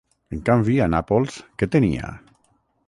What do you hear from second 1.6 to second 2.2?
què tenia?